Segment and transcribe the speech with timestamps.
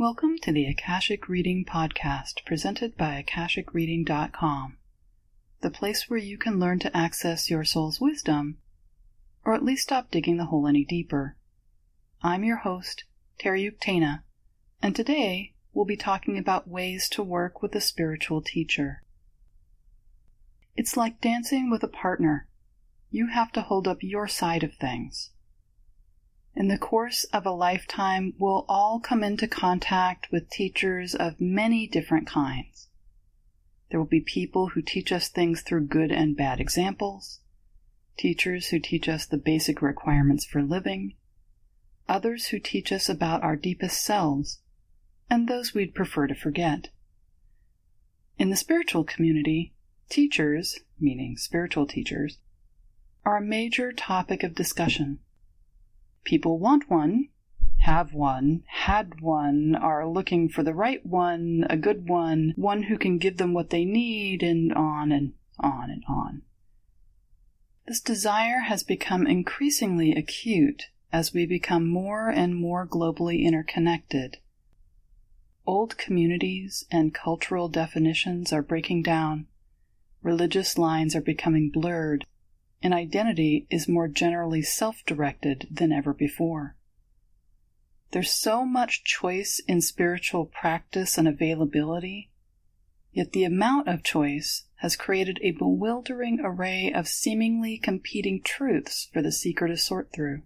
[0.00, 4.76] Welcome to the Akashic Reading Podcast presented by AkashicReading.com,
[5.60, 8.58] the place where you can learn to access your soul's wisdom,
[9.44, 11.36] or at least stop digging the hole any deeper.
[12.22, 13.06] I'm your host,
[13.40, 14.22] Teri Uktena,
[14.80, 19.02] and today we'll be talking about ways to work with a spiritual teacher.
[20.76, 22.46] It's like dancing with a partner.
[23.10, 25.30] You have to hold up your side of things.
[26.58, 31.86] In the course of a lifetime, we'll all come into contact with teachers of many
[31.86, 32.88] different kinds.
[33.90, 37.38] There will be people who teach us things through good and bad examples,
[38.16, 41.14] teachers who teach us the basic requirements for living,
[42.08, 44.58] others who teach us about our deepest selves,
[45.30, 46.88] and those we'd prefer to forget.
[48.36, 49.74] In the spiritual community,
[50.08, 52.38] teachers, meaning spiritual teachers,
[53.24, 55.20] are a major topic of discussion.
[56.24, 57.28] People want one,
[57.78, 62.98] have one, had one, are looking for the right one, a good one, one who
[62.98, 66.42] can give them what they need, and on and on and on.
[67.86, 74.36] This desire has become increasingly acute as we become more and more globally interconnected.
[75.66, 79.46] Old communities and cultural definitions are breaking down.
[80.22, 82.26] Religious lines are becoming blurred
[82.82, 86.76] and identity is more generally self directed than ever before.
[88.10, 92.30] There's so much choice in spiritual practice and availability,
[93.12, 99.20] yet the amount of choice has created a bewildering array of seemingly competing truths for
[99.20, 100.42] the seeker to sort through.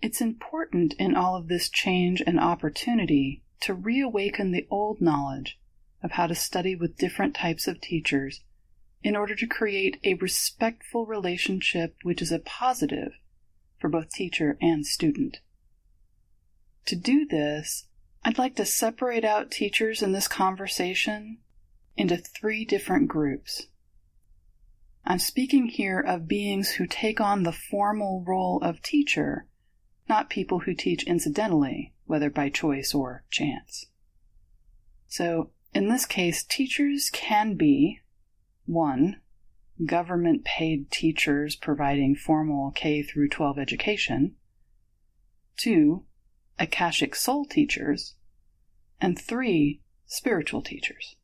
[0.00, 5.58] It's important in all of this change and opportunity to reawaken the old knowledge
[6.02, 8.42] of how to study with different types of teachers
[9.02, 13.12] in order to create a respectful relationship which is a positive
[13.78, 15.38] for both teacher and student.
[16.86, 17.86] To do this,
[18.24, 21.38] I'd like to separate out teachers in this conversation
[21.96, 23.66] into three different groups.
[25.04, 29.46] I'm speaking here of beings who take on the formal role of teacher,
[30.08, 33.86] not people who teach incidentally, whether by choice or chance.
[35.06, 38.00] So, in this case, teachers can be,
[38.66, 39.20] 1.
[39.84, 44.34] Government paid teachers providing formal K through 12 education.
[45.58, 46.04] 2.
[46.58, 48.14] Akashic soul teachers.
[49.00, 49.80] And 3.
[50.06, 51.16] Spiritual teachers.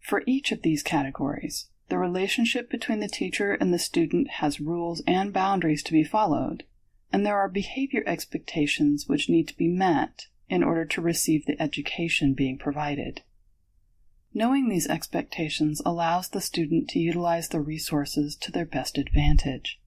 [0.00, 5.02] For each of these categories, the relationship between the teacher and the student has rules
[5.06, 6.64] and boundaries to be followed,
[7.12, 11.60] and there are behavior expectations which need to be met in order to receive the
[11.60, 13.22] education being provided.
[14.38, 19.80] Knowing these expectations allows the student to utilize the resources to their best advantage.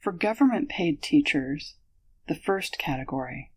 [0.00, 1.76] For government paid teachers,
[2.28, 3.52] the first category,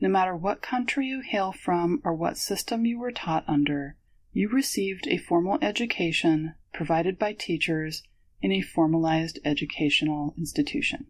[0.00, 3.96] no matter what country you hail from or what system you were taught under,
[4.32, 8.04] you received a formal education provided by teachers
[8.40, 11.08] in a formalized educational institution.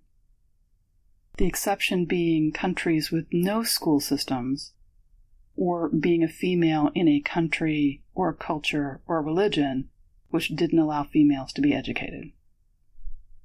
[1.36, 4.72] The exception being countries with no school systems
[5.58, 9.90] or being a female in a country or culture or religion
[10.30, 12.30] which didn't allow females to be educated.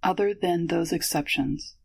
[0.03, 1.75] Other than those exceptions,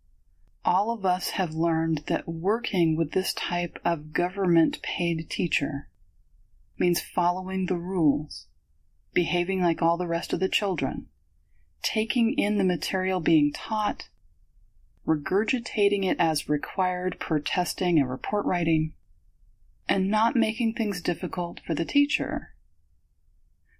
[0.64, 5.88] all of us have learned that working with this type of government paid teacher
[6.78, 8.48] means following the rules,
[9.14, 11.06] behaving like all the rest of the children,
[11.82, 14.08] taking in the material being taught,
[15.06, 18.92] regurgitating it as required per testing and report writing,
[19.88, 22.54] and not making things difficult for the teacher.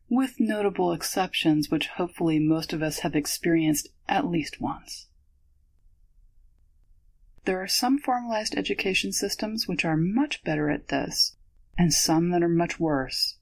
[0.09, 5.09] With notable exceptions, which hopefully most of us have experienced at least once.
[7.45, 11.37] There are some formalized education systems which are much better at this,
[11.77, 13.37] and some that are much worse.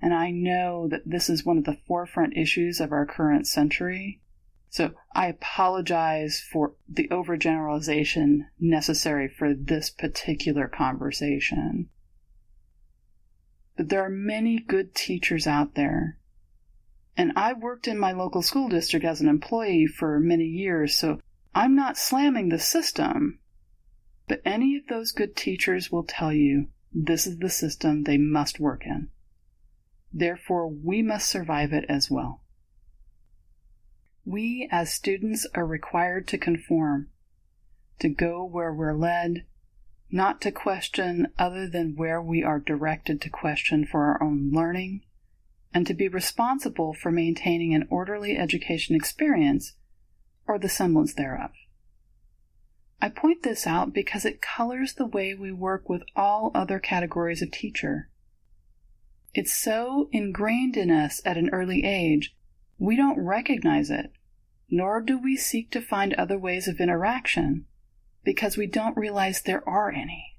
[0.00, 4.20] And I know that this is one of the forefront issues of our current century.
[4.70, 11.88] So I apologize for the overgeneralization necessary for this particular conversation.
[13.78, 16.18] But there are many good teachers out there.
[17.16, 21.20] And I worked in my local school district as an employee for many years, so
[21.54, 23.38] I'm not slamming the system.
[24.26, 28.58] But any of those good teachers will tell you this is the system they must
[28.58, 29.10] work in.
[30.12, 32.42] Therefore, we must survive it as well.
[34.24, 37.10] We as students are required to conform,
[38.00, 39.46] to go where we're led,
[40.10, 45.02] not to question other than where we are directed to question for our own learning,
[45.74, 49.74] and to be responsible for maintaining an orderly education experience
[50.46, 51.50] or the semblance thereof.
[53.00, 57.42] I point this out because it colors the way we work with all other categories
[57.42, 58.08] of teacher.
[59.34, 62.34] It's so ingrained in us at an early age,
[62.78, 64.10] we don't recognize it,
[64.70, 67.66] nor do we seek to find other ways of interaction
[68.24, 70.36] because we don't realize there are any.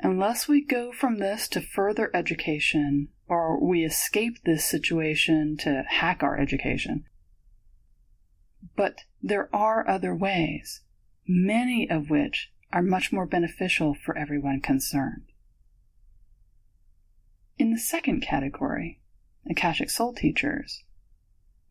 [0.00, 6.22] Unless we go from this to further education, or we escape this situation to hack
[6.22, 7.04] our education.
[8.76, 10.80] But there are other ways
[11.26, 15.32] many of which are much more beneficial for everyone concerned.
[17.58, 19.00] In the second category,
[19.48, 20.82] Akashic Soul Teachers,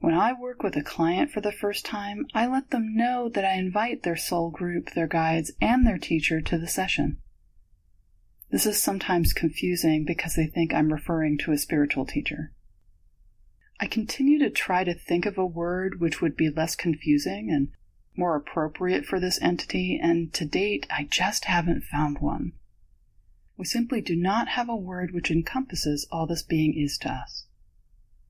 [0.02, 3.46] when I work with a client for the first time, I let them know that
[3.46, 7.22] I invite their soul group, their guides, and their teacher to the session.
[8.50, 12.52] This is sometimes confusing because they think I'm referring to a spiritual teacher.
[13.80, 17.70] I continue to try to think of a word which would be less confusing and
[18.18, 22.54] more appropriate for this entity, and to date I just haven't found one.
[23.56, 27.46] We simply do not have a word which encompasses all this being is to us.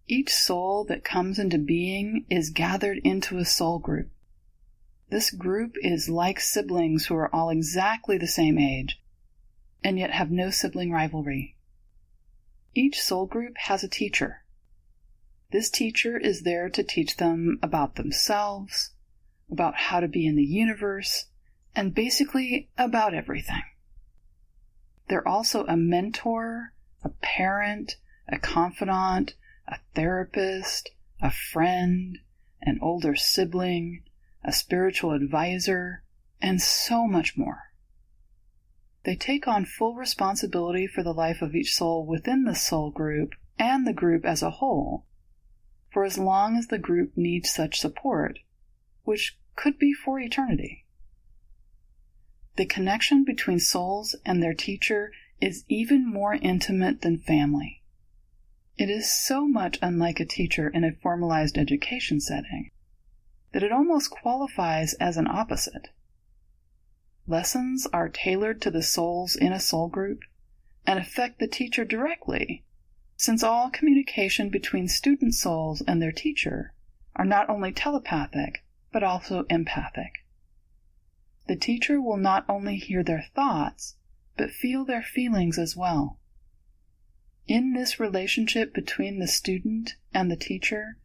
[0.07, 4.09] Each soul that comes into being is gathered into a soul group.
[5.09, 9.01] This group is like siblings who are all exactly the same age,
[9.83, 11.55] and yet have no sibling rivalry.
[12.73, 14.43] Each soul group has a teacher.
[15.51, 18.91] This teacher is there to teach them about themselves,
[19.51, 21.25] about how to be in the universe,
[21.75, 23.63] and basically about everything.
[25.09, 27.97] They're also a mentor, a parent,
[28.29, 29.35] a confidant,
[29.71, 30.91] a therapist,
[31.21, 32.19] a friend,
[32.61, 34.03] an older sibling,
[34.43, 36.03] a spiritual advisor,
[36.41, 37.71] and so much more.
[39.03, 43.33] They take on full responsibility for the life of each soul within the soul group
[43.57, 45.05] and the group as a whole,
[45.89, 48.39] for as long as the group needs such support,
[49.03, 50.85] which could be for eternity.
[52.57, 57.80] The connection between souls and their teacher is even more intimate than family.
[58.77, 62.71] It is so much unlike a teacher in a formalized education setting
[63.51, 65.89] that it almost qualifies as an opposite.
[67.27, 70.21] Lessons are tailored to the souls in a soul group
[70.87, 72.63] and affect the teacher directly,
[73.17, 76.73] since all communication between student souls and their teacher
[77.15, 80.25] are not only telepathic, but also empathic.
[81.47, 83.97] The teacher will not only hear their thoughts,
[84.37, 86.17] but feel their feelings as well.
[87.47, 90.97] In this relationship between the student and the teacher,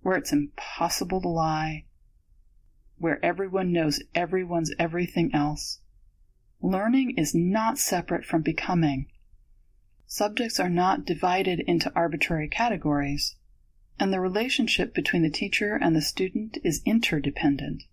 [0.00, 1.84] where it's impossible to lie,
[2.98, 5.80] where everyone knows everyone's everything else,
[6.60, 9.06] learning is not separate from becoming.
[10.06, 13.36] Subjects are not divided into arbitrary categories,
[13.98, 17.84] and the relationship between the teacher and the student is interdependent.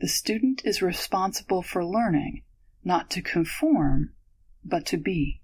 [0.00, 2.42] The student is responsible for learning,
[2.84, 4.14] not to conform,
[4.64, 5.39] but to be.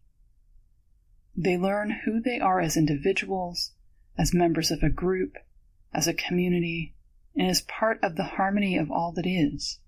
[1.37, 3.73] They learn who they are as individuals,
[4.17, 5.37] as members of a group,
[5.93, 6.95] as a community,
[7.35, 9.79] and as part of the harmony of all that is.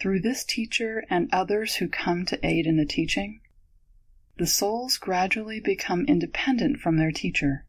[0.00, 3.40] Through this teacher and others who come to aid in the teaching,
[4.38, 7.66] the souls gradually become independent from their teacher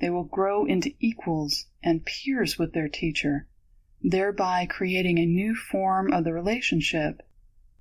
[0.00, 3.48] they will grow into equals and peers with their teacher,
[4.00, 7.20] thereby creating a new form of the relationship,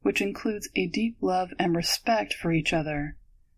[0.02, 3.18] which includes a deep love and respect for each other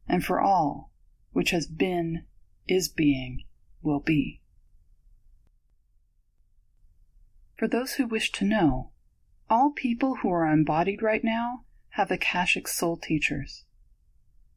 [0.09, 0.89] and for all
[1.31, 2.25] which has been,
[2.67, 3.43] is being,
[3.81, 4.41] will be.
[7.55, 8.91] For those who wish to know,
[9.49, 13.63] all people who are embodied right now have Akashic soul teachers.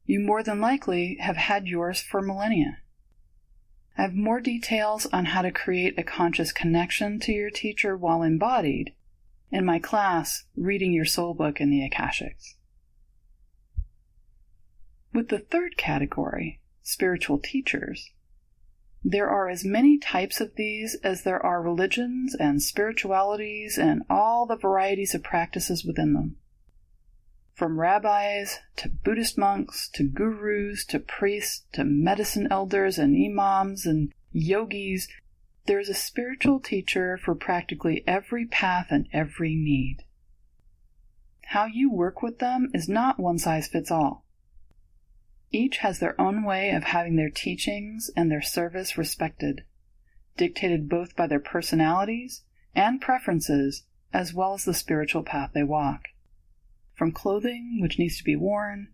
[0.05, 2.79] You more than likely have had yours for millennia.
[3.97, 8.23] I have more details on how to create a conscious connection to your teacher while
[8.23, 8.95] embodied
[9.51, 12.55] in my class, Reading Your Soul Book in the Akashics.
[15.13, 18.11] With the third category, spiritual teachers,
[19.05, 24.47] there are as many types of these as there are religions and spiritualities and all
[24.47, 26.37] the varieties of practices within them.
[27.53, 34.15] From rabbis to Buddhist monks to gurus to priests to medicine elders and imams and
[34.33, 35.09] yogis,
[35.67, 40.05] there is a spiritual teacher for practically every path and every need.
[41.49, 44.25] How you work with them is not one size fits all.
[45.53, 49.65] Each has their own way of having their teachings and their service respected,
[50.37, 52.43] dictated both by their personalities
[52.75, 56.09] and preferences as well as the spiritual path they walk
[56.95, 58.89] from clothing which needs to be worn,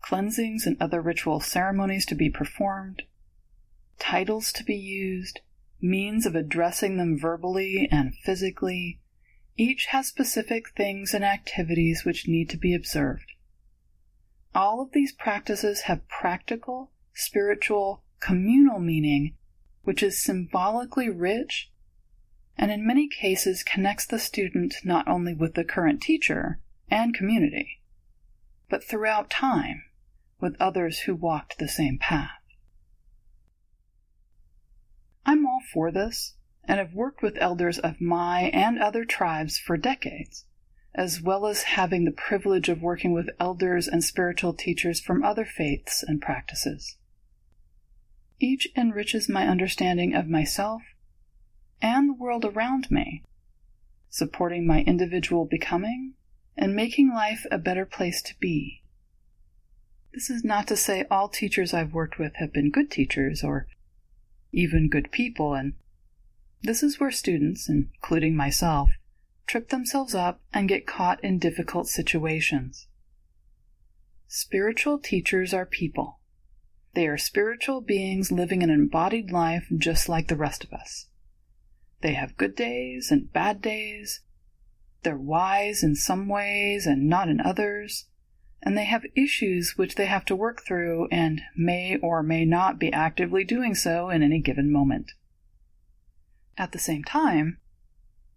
[0.00, 3.02] cleansings and other ritual ceremonies to be performed,
[3.98, 5.40] titles to be used,
[5.80, 8.98] means of addressing them verbally and physically,
[9.56, 13.31] Each has specific things and activities which need to be observed.
[14.54, 19.34] All of these practices have practical, spiritual, communal meaning,
[19.82, 21.72] which is symbolically rich
[22.56, 27.80] and in many cases connects the student not only with the current teacher and community,
[28.68, 29.84] but throughout time
[30.40, 32.30] with others who walked the same path.
[35.24, 39.76] I'm all for this and have worked with elders of my and other tribes for
[39.76, 40.44] decades,
[40.94, 45.44] as well as having the privilege of working with elders and spiritual teachers from other
[45.44, 46.96] faiths and practices.
[48.38, 50.82] Each enriches my understanding of myself
[51.80, 53.22] and the world around me,
[54.10, 56.14] supporting my individual becoming
[56.56, 58.82] and making life a better place to be.
[60.12, 63.66] This is not to say all teachers I've worked with have been good teachers or
[64.52, 65.72] even good people, and
[66.62, 68.90] this is where students, including myself,
[69.46, 72.86] trip themselves up and get caught in difficult situations.
[74.28, 76.20] Spiritual teachers are people.
[76.94, 81.06] They are spiritual beings living an embodied life just like the rest of us.
[82.02, 84.20] They have good days and bad days.
[85.02, 88.06] They're wise in some ways and not in others.
[88.62, 92.78] And they have issues which they have to work through and may or may not
[92.78, 95.12] be actively doing so in any given moment.
[96.56, 97.58] At the same time,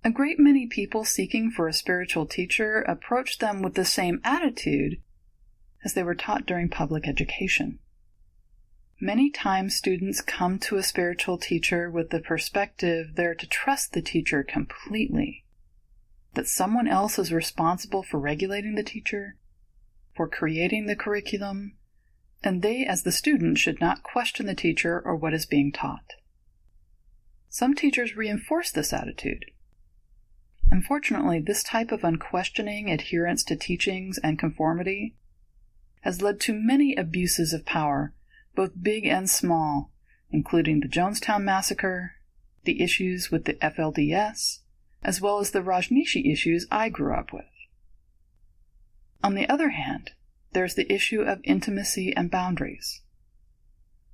[0.05, 5.01] a great many people seeking for a spiritual teacher approach them with the same attitude
[5.83, 7.79] as they were taught during public education.
[9.01, 14.01] Many times students come to a spiritual teacher with the perspective they're to trust the
[14.03, 15.43] teacher completely,
[16.35, 19.37] that someone else is responsible for regulating the teacher,
[20.15, 21.77] for creating the curriculum,
[22.43, 26.13] and they, as the student, should not question the teacher or what is being taught.
[27.49, 29.45] Some teachers reinforce this attitude.
[30.71, 35.15] Unfortunately, this type of unquestioning adherence to teachings and conformity
[36.01, 38.13] has led to many abuses of power
[38.55, 39.91] both big and small,
[40.31, 42.13] including the Jonestown Massacre,
[42.63, 44.59] the issues with the FLDS,
[45.03, 47.45] as well as the Rajneeshi issues I grew up with.
[49.23, 50.11] On the other hand,
[50.53, 53.01] there's the issue of intimacy and boundaries.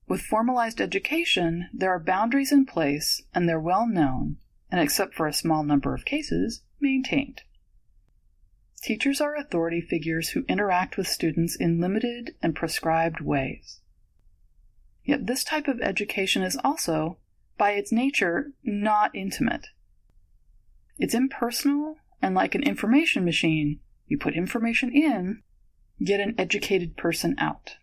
[0.07, 4.37] With formalized education, there are boundaries in place and they're well known,
[4.71, 7.41] and except for a small number of cases, maintained.
[8.81, 13.81] Teachers are authority figures who interact with students in limited and prescribed ways.
[15.03, 17.17] Yet this type of education is also,
[17.57, 19.67] by its nature, not intimate.
[20.97, 25.43] It's impersonal, and like an information machine, you put information in,
[26.03, 27.77] get an educated person out.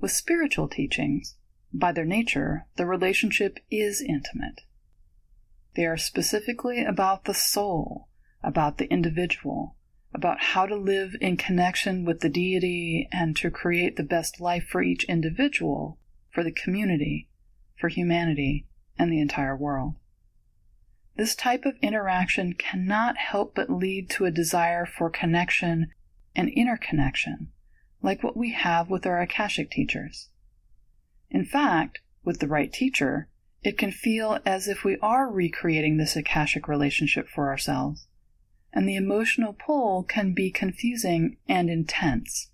[0.00, 1.36] With spiritual teachings,
[1.72, 4.62] by their nature, the relationship is intimate.
[5.76, 8.08] They are specifically about the soul,
[8.42, 9.76] about the individual,
[10.14, 14.66] about how to live in connection with the deity and to create the best life
[14.66, 15.98] for each individual,
[16.30, 17.28] for the community,
[17.78, 18.66] for humanity,
[18.98, 19.96] and the entire world.
[21.16, 25.88] This type of interaction cannot help but lead to a desire for connection
[26.34, 27.52] and interconnection,
[28.02, 30.30] like what we have with our Akashic teachers.
[31.30, 33.28] In fact, with the right teacher,
[33.62, 38.06] it can feel as if we are recreating this Akashic relationship for ourselves
[38.76, 42.50] and the emotional pull can be confusing and intense.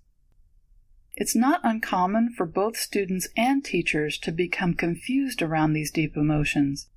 [1.17, 6.87] It's not uncommon for both students and teachers to become confused around these deep emotions,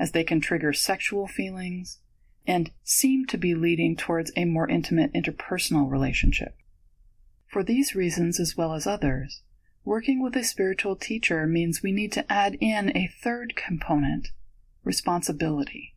[0.00, 2.00] as they can trigger sexual feelings
[2.44, 6.56] and seem to be leading towards a more intimate interpersonal relationship.
[7.46, 9.42] For these reasons, as well as others,
[9.84, 14.28] working with a spiritual teacher means we need to add in a third component
[14.84, 15.94] responsibility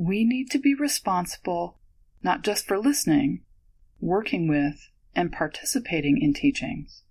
[0.00, 1.78] we need to be responsible
[2.22, 3.42] not just for listening,
[4.00, 7.02] working with, and participating in teachings,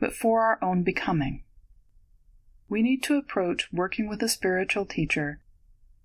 [0.00, 1.44] but for our own becoming.
[2.66, 5.42] We need to approach working with a spiritual teacher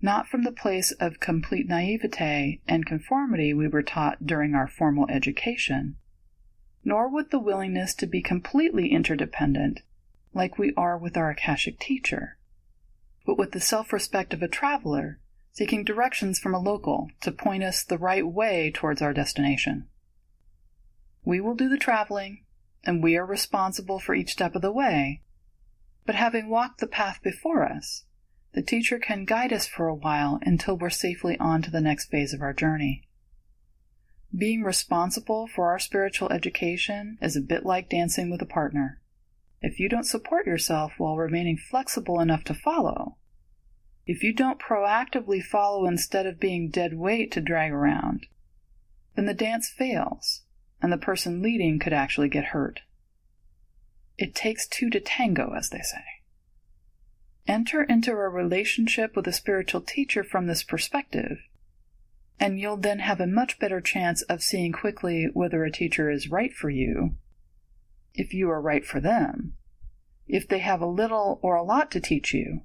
[0.02, 5.08] not from the place of complete naivete and conformity we were taught during our formal
[5.10, 5.96] education,
[6.84, 9.82] nor with the willingness to be completely interdependent
[10.34, 12.38] like we are with our Akashic teacher,
[13.26, 15.20] but with the self respect of a traveler
[15.54, 19.88] seeking directions from a local to point us the right way towards our destination.
[21.24, 22.44] We will do the traveling,
[22.84, 25.22] and we are responsible for each step of the way,
[26.06, 28.04] but having walked the path before us,
[28.54, 32.08] the teacher can guide us for a while until we're safely on to the next
[32.08, 33.04] phase of our journey.
[34.36, 39.00] Being responsible for our spiritual education is a bit like dancing with a partner.
[39.62, 43.18] If you don't support yourself while remaining flexible enough to follow,
[44.06, 48.26] If you don't proactively follow instead of being dead weight to drag around,
[49.16, 50.42] then the dance fails,
[50.82, 52.82] and the person leading could actually get hurt.
[54.18, 56.04] It takes two to tango, as they say.
[57.48, 61.40] Enter into a relationship with a spiritual teacher from this perspective,
[62.40, 66.30] and you'll then have a much better chance of seeing quickly whether a teacher is
[66.30, 67.16] right for you,
[68.14, 69.54] if you are right for them,
[70.28, 72.62] if they have a little or a lot to teach you,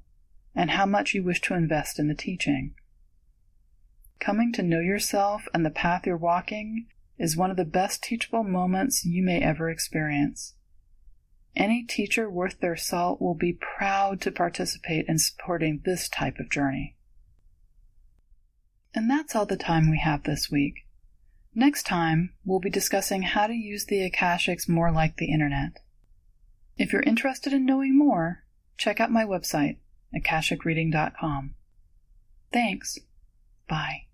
[0.54, 2.74] and how much you wish to invest in the teaching.
[4.18, 6.86] Coming to know yourself and the path you're walking
[7.18, 10.54] is one of the best teachable moments you may ever experience.
[11.54, 16.50] Any teacher worth their salt will be proud to participate in supporting this type of
[16.50, 16.96] journey.
[18.94, 20.86] And that's all the time we have this week.
[21.54, 25.80] Next time, we'll be discussing how to use the Akashics more like the internet.
[26.76, 28.44] If you're interested in knowing more,
[28.76, 29.78] check out my website,
[30.14, 31.54] akashicreading.com.
[32.52, 32.98] Thanks.
[33.68, 34.07] Bye.